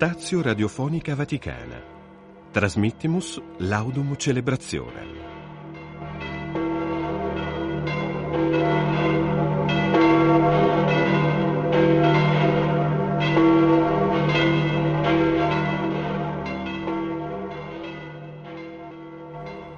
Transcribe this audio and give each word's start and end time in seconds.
Stazio 0.00 0.40
Radiofonica 0.40 1.16
Vaticana. 1.16 1.82
Trasmittimus 2.52 3.42
Laudum 3.56 4.14
Celebrazione. 4.14 5.06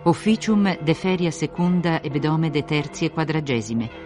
Officium 0.05 0.77
de 0.83 0.93
feria 0.93 1.31
secunda 1.31 2.03
e 2.03 2.11
bedome 2.11 2.51
de 2.51 2.63
terzi 2.63 3.07
e 3.07 3.11
quadragesime. 3.11 4.00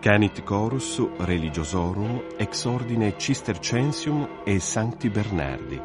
Canit 0.00 0.44
Chorus 0.44 0.98
Religiosorum 1.18 2.22
ex 2.38 2.64
ordine 2.64 3.16
Cistercensium 3.18 4.40
e 4.46 4.58
Sancti 4.58 5.10
Bernardi, 5.10 5.78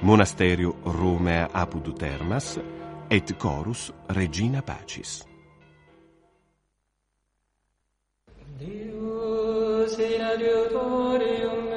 Monasterio 0.00 0.76
Romea 0.82 1.48
apud 1.50 1.96
Termas 1.96 2.60
et 3.08 3.34
Chorus 3.38 3.90
Regina 4.08 4.60
Pacis. 4.60 5.24
Deus 8.58 9.96
in 9.96 10.20
adiutorium 10.20 11.73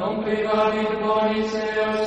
Non 0.00 0.22
privavit 0.24 0.92
bonis 1.02 1.52
eos 1.60 1.99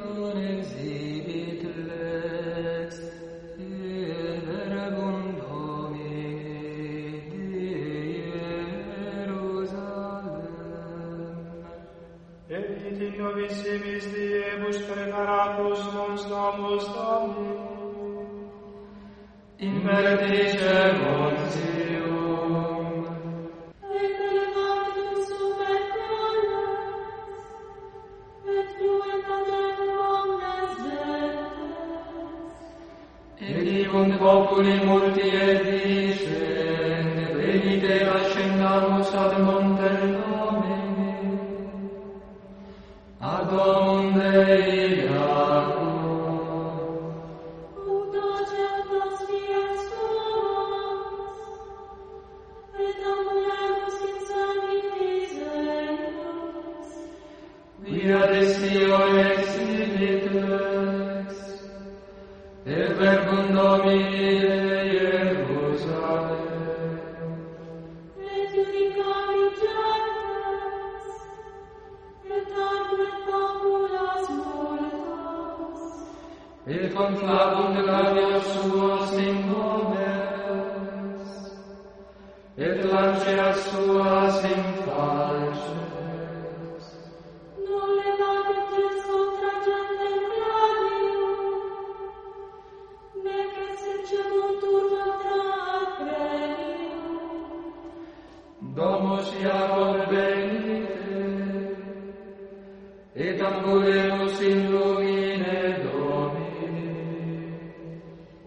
on 0.00 0.36
his 0.36 0.77
via 57.90 58.26
desio 58.26 58.98
exilites, 59.18 60.48
et 62.66 62.92
verbum 62.98 63.46
Domini 63.54 64.40
de 64.40 64.90
Jerusalem. 64.92 66.48
Et 68.20 68.42
judicari 68.52 69.42
gentes, 69.60 71.08
et 72.26 72.48
arbet 72.68 73.16
populas 73.26 74.24
multas, 74.38 75.80
et 76.66 76.84
conflavum 76.94 77.68
de 77.74 77.82
labios 77.90 78.46
suo 78.52 78.90
sin 79.06 79.36
nomes, 79.48 81.26
et 82.58 82.76
lanceas 82.90 83.58
sua 83.70 84.30
sin 84.40 84.62
falce, 84.84 85.77
Domus 99.38 99.44
Iacob 99.44 100.10
venite, 100.10 101.16
et 103.14 103.40
ambulemus 103.40 104.40
in 104.40 104.70
lumine 104.70 105.76
Domini. 105.82 106.88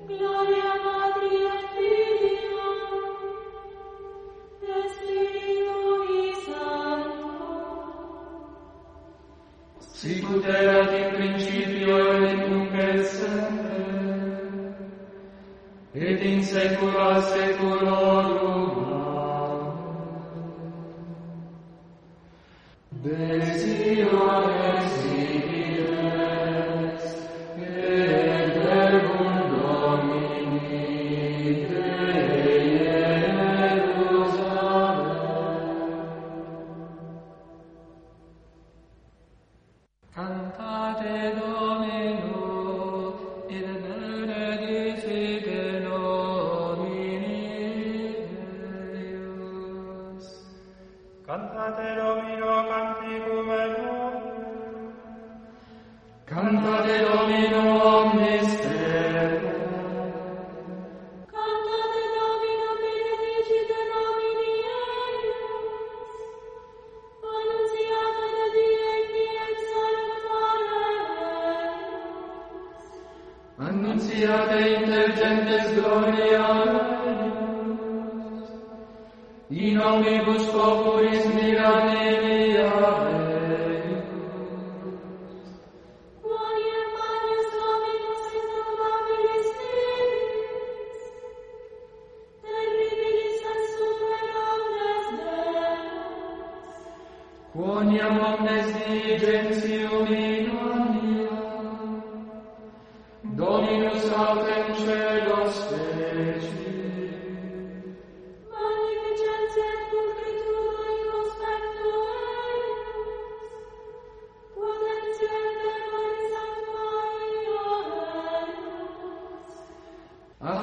Gloria 0.08 0.72
Patri 0.84 1.36
et 1.54 1.64
Filio 1.74 2.70
et 4.68 4.88
Spiritui 4.94 6.24
Sancto. 6.46 7.50
Sicut 9.80 10.46
erat 10.46 10.92
in 10.94 11.10
principio 11.16 11.96
et 12.26 12.36
nunc 12.50 12.74
et 12.76 13.04
semper, 13.04 14.74
et 15.96 16.22
in 16.26 16.40
saecula 16.44 17.22
saeculorum. 17.22 18.51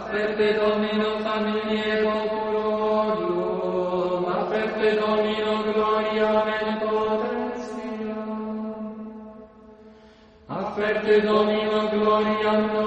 Asperte 0.09 0.55
Domino 0.55 1.21
familie 1.21 2.01
populorum, 2.03 3.29
asperte 4.25 4.97
Domino 4.97 5.53
gloria 5.69 6.31
et 6.49 6.81
potentia. 6.81 8.17
Asperte 10.49 11.21
Domino 11.21 11.79
gloria 11.93 12.78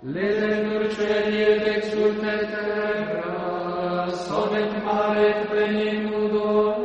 Legendur 0.00 0.94
celi 0.94 1.42
et 1.42 1.66
exultet 1.66 2.46
terra, 2.52 4.06
sonet 4.14 4.84
mare 4.84 5.26
et 5.28 5.48
plenitudo 5.50 6.77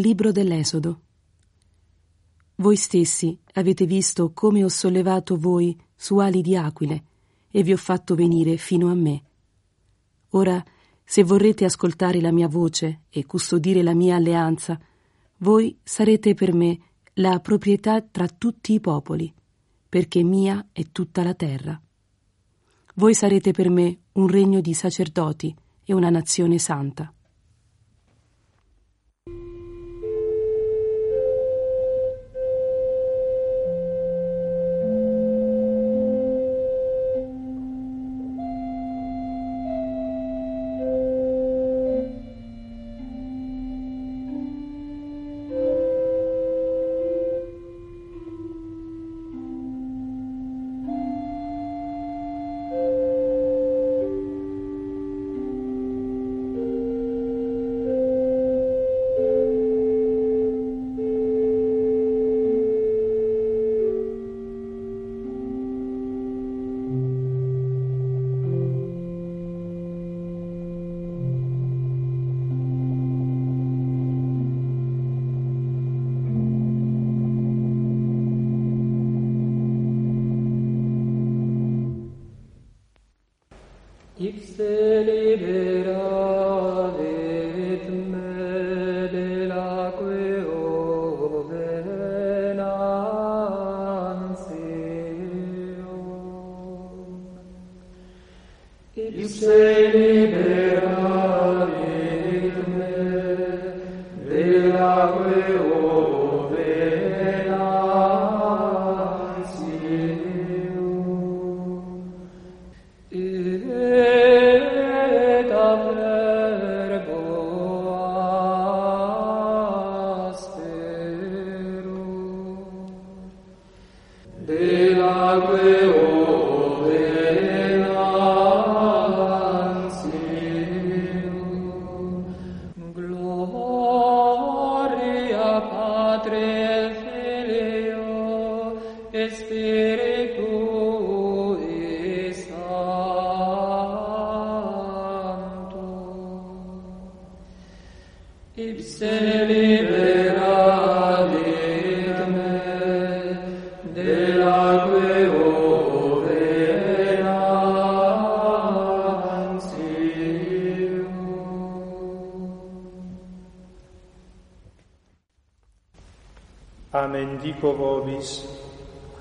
Dal 0.00 0.08
libro 0.08 0.32
dell'Esodo. 0.32 1.00
Voi 2.54 2.76
stessi 2.76 3.38
avete 3.52 3.84
visto 3.84 4.32
come 4.32 4.64
ho 4.64 4.68
sollevato 4.70 5.36
voi 5.36 5.78
su 5.94 6.16
ali 6.16 6.40
di 6.40 6.56
aquile 6.56 7.04
e 7.50 7.62
vi 7.62 7.74
ho 7.74 7.76
fatto 7.76 8.14
venire 8.14 8.56
fino 8.56 8.90
a 8.90 8.94
me. 8.94 9.22
Ora, 10.30 10.64
se 11.04 11.22
vorrete 11.22 11.66
ascoltare 11.66 12.22
la 12.22 12.32
mia 12.32 12.48
voce 12.48 13.02
e 13.10 13.26
custodire 13.26 13.82
la 13.82 13.92
mia 13.92 14.16
alleanza, 14.16 14.80
voi 15.40 15.78
sarete 15.82 16.32
per 16.32 16.54
me 16.54 16.78
la 17.16 17.38
proprietà 17.40 18.00
tra 18.00 18.26
tutti 18.26 18.72
i 18.72 18.80
popoli, 18.80 19.30
perché 19.86 20.22
mia 20.22 20.68
è 20.72 20.84
tutta 20.92 21.22
la 21.22 21.34
terra. 21.34 21.78
Voi 22.94 23.12
sarete 23.12 23.50
per 23.50 23.68
me 23.68 23.98
un 24.12 24.28
regno 24.28 24.62
di 24.62 24.72
sacerdoti 24.72 25.54
e 25.84 25.92
una 25.92 26.08
nazione 26.08 26.56
santa. 26.58 27.12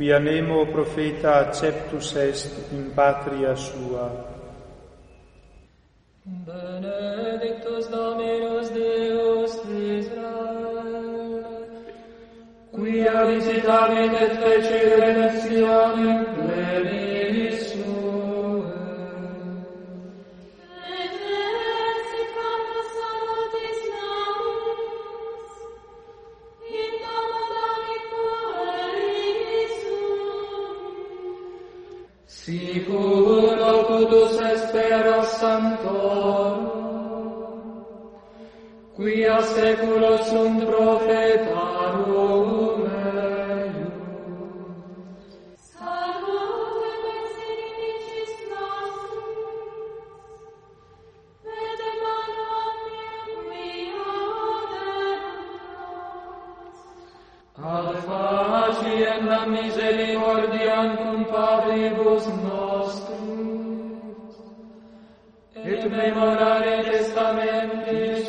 quia 0.10 0.18
nemo 0.18 0.66
profeta 0.66 1.36
acceptus 1.36 2.16
est 2.16 2.72
in 2.72 2.92
patria 2.96 3.54
sua. 3.56 4.10
Benedictus 6.24 7.88
Dominus 7.89 8.72
Deus 8.72 9.54
Israel, 10.00 11.46
quia 12.72 13.24
visitavit 13.25 14.13
et 14.25 14.34
fecit 14.42 14.98
redentionem 14.98 16.38
seculo 39.41 40.17
sunt 40.17 40.63
profetarum 40.63 42.50
meum. 42.84 43.91
Salute 45.74 46.91
Veselicis 47.03 48.31
nostrum, 48.51 49.48
et 51.46 51.81
manam 52.03 52.75
quia 53.51 54.13
derutas. 54.72 55.58
Ad 57.75 57.89
faciem 58.08 59.22
la 59.31 59.41
misericordiam 59.53 60.88
cum 60.98 61.19
Patribus 61.31 62.25
nostrum, 62.43 63.39
et 65.55 65.84
memorare 65.91 66.75
testamentis 66.88 68.29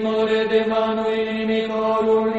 timore 0.00 0.48
de 0.48 0.64
manu 0.64 1.04
inimicorum 1.12 2.29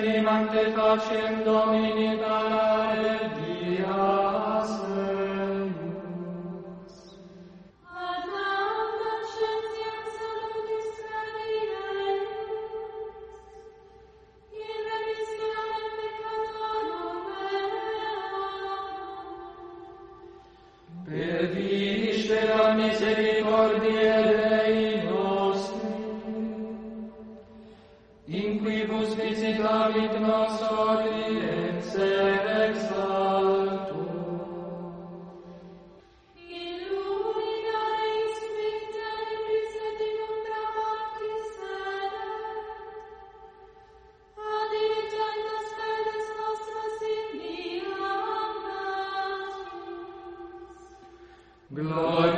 venimam 0.00 0.48
te 0.48 0.72
facem, 0.72 1.42
Domine, 1.44 2.16
dar 2.16 2.69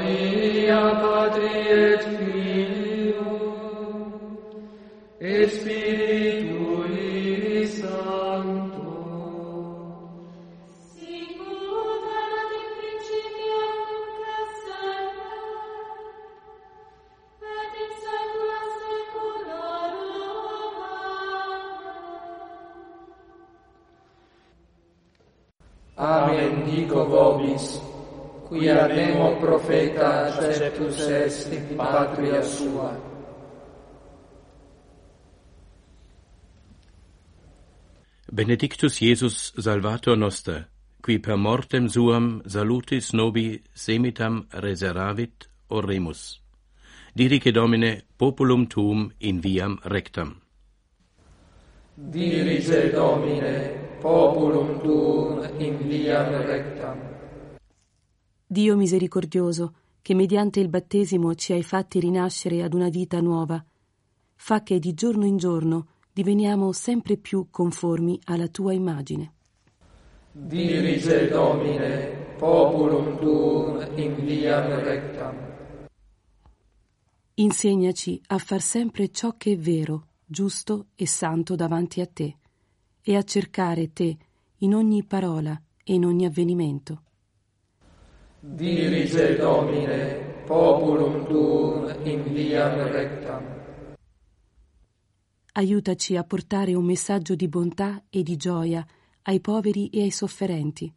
mia 0.00 0.82
Patri 1.02 1.56
et 1.68 2.02
Filio 2.16 3.32
et 5.20 5.48
Spiritus 5.48 6.11
profeta 29.42 30.08
acceptus 30.26 30.98
est 31.08 31.52
in 31.52 31.76
patria 31.76 32.42
sua. 32.42 32.90
Benedictus 38.30 39.00
Iesus 39.00 39.52
salvator 39.58 40.16
noster, 40.16 40.68
qui 41.02 41.18
per 41.18 41.36
mortem 41.36 41.88
suam 41.88 42.40
salutis 42.46 43.12
nobi 43.12 43.62
semitam 43.74 44.46
reseravit 44.50 45.48
oremus. 45.68 46.40
Dirice 47.12 47.52
Domine 47.52 48.04
populum 48.16 48.68
tuum 48.68 49.10
in 49.18 49.40
viam 49.40 49.78
rectam. 49.84 50.40
Dirige 51.94 52.90
Domine 52.92 53.98
populum 54.00 54.80
tuum 54.80 55.42
in 55.58 55.76
viam 55.88 56.30
rectam. 56.46 57.21
Dio 58.52 58.76
misericordioso, 58.76 59.76
che 60.02 60.12
mediante 60.12 60.60
il 60.60 60.68
battesimo 60.68 61.34
ci 61.34 61.54
hai 61.54 61.62
fatti 61.62 61.98
rinascere 62.00 62.62
ad 62.62 62.74
una 62.74 62.90
vita 62.90 63.18
nuova, 63.22 63.64
fa 64.34 64.62
che 64.62 64.78
di 64.78 64.92
giorno 64.92 65.24
in 65.24 65.38
giorno 65.38 65.86
diveniamo 66.12 66.70
sempre 66.72 67.16
più 67.16 67.46
conformi 67.50 68.20
alla 68.24 68.48
tua 68.48 68.74
immagine. 68.74 69.32
Dirige 70.32 71.30
Domine, 71.30 72.34
populum 72.36 73.18
tuum 73.18 73.88
in 73.96 74.16
viam 74.16 74.68
rectam. 74.82 75.34
Insegnaci 77.32 78.20
a 78.26 78.36
far 78.36 78.60
sempre 78.60 79.10
ciò 79.10 79.34
che 79.38 79.52
è 79.52 79.56
vero, 79.56 80.08
giusto 80.26 80.88
e 80.94 81.06
santo 81.06 81.56
davanti 81.56 82.02
a 82.02 82.06
te, 82.06 82.36
e 83.00 83.16
a 83.16 83.22
cercare 83.22 83.94
te 83.94 84.14
in 84.58 84.74
ogni 84.74 85.04
parola 85.04 85.58
e 85.82 85.94
in 85.94 86.04
ogni 86.04 86.26
avvenimento. 86.26 87.04
Dirige 88.44 89.36
Domine, 89.36 90.42
populum 90.44 91.24
tuum 91.26 91.94
in 92.02 92.24
viam 92.24 92.90
rectam. 92.90 93.44
Aiutaci 95.52 96.16
a 96.16 96.24
portare 96.24 96.74
un 96.74 96.84
messaggio 96.84 97.36
di 97.36 97.46
bontà 97.46 98.02
e 98.10 98.24
di 98.24 98.34
gioia 98.34 98.84
ai 99.22 99.38
poveri 99.38 99.90
e 99.90 100.02
ai 100.02 100.10
sofferenti, 100.10 100.92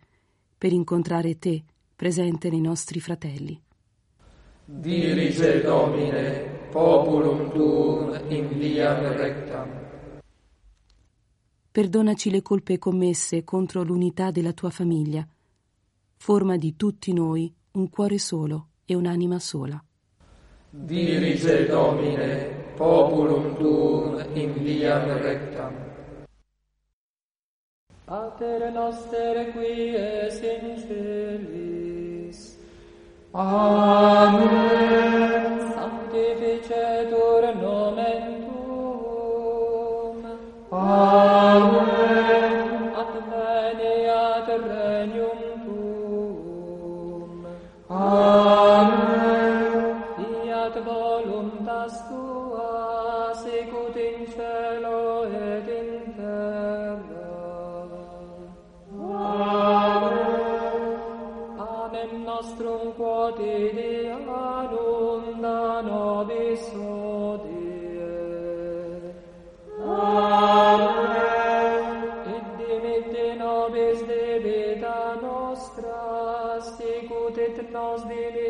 per 0.57 0.71
incontrare 0.73 1.37
te 1.37 1.63
presente 1.95 2.49
nei 2.49 2.61
nostri 2.61 2.99
fratelli. 2.99 3.61
Dirige 4.65 5.61
Domine, 5.61 6.67
populum 6.71 7.51
tuum 7.51 8.21
in 8.29 8.57
viam 8.57 9.05
rectam. 9.15 9.69
Perdonaci 11.71 12.31
le 12.31 12.41
colpe 12.41 12.79
commesse 12.79 13.43
contro 13.43 13.83
l'unità 13.83 14.31
della 14.31 14.53
tua 14.53 14.71
famiglia. 14.71 15.27
Forma 16.17 16.57
di 16.57 16.75
tutti 16.75 17.13
noi 17.13 17.53
un 17.73 17.89
cuore 17.89 18.17
solo 18.17 18.67
e 18.85 18.95
un'anima 18.95 19.39
sola. 19.39 19.83
Dirige 20.69 21.67
Domine, 21.67 22.73
populum 22.75 23.55
tuum 23.57 24.25
in 24.33 24.53
viam 24.61 25.07
rectam. 25.21 25.73
Pater 28.05 28.71
noster 28.71 29.51
qui 29.53 29.95
es 29.95 30.39
in 30.41 30.77
celis, 30.77 32.55
Amen. 33.31 34.53
sanctificetur 35.73 37.55
nomen 37.55 38.45
tuum, 38.45 40.19
Amen. 40.71 42.04
knows 77.63 78.03
the 78.03 78.44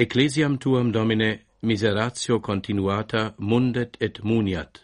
Ecclesiam 0.00 0.56
tuam, 0.56 0.90
Domine, 0.90 1.40
miseratio 1.60 2.40
continuata 2.40 3.34
mundet 3.36 3.98
et 4.00 4.22
muniat, 4.22 4.80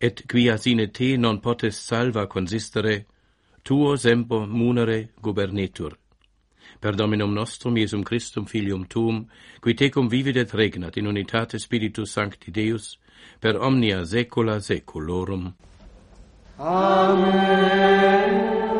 et 0.00 0.22
quia 0.26 0.56
sine 0.56 0.88
te 0.88 1.18
non 1.18 1.38
potes 1.38 1.76
salva 1.76 2.26
consistere, 2.26 3.04
tuo 3.62 3.94
sempo 3.96 4.46
munere 4.46 5.10
gubernetur. 5.20 5.98
Per 6.80 6.94
Dominum 6.94 7.34
nostrum, 7.34 7.76
Iesum 7.76 8.02
Christum, 8.02 8.46
Filium 8.46 8.86
tuum, 8.86 9.26
qui 9.60 9.74
tecum 9.74 10.08
vivit 10.08 10.36
et 10.36 10.54
regnat 10.54 10.96
in 10.96 11.06
unitate 11.06 11.58
Spiritus 11.58 12.10
Sancti 12.10 12.50
Deus, 12.50 12.98
per 13.38 13.60
omnia 13.60 14.02
saecula 14.02 14.60
saeculorum. 14.60 15.54
Amen. 16.56 18.71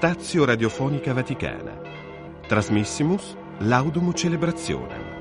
Stazio 0.00 0.46
Radiofonica 0.46 1.12
Vaticana. 1.12 1.78
Trasmissimus 2.48 3.36
Laudum 3.58 4.14
Celebrationem. 4.14 5.19